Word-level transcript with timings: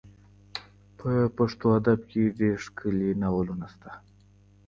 په 0.97 1.09
پښتو 1.37 1.65
ادب 1.79 1.99
کي 2.09 2.21
ډېر 2.39 2.55
ښکلي 2.65 3.09
ناولونه 3.21 3.67
سته. 3.73 3.91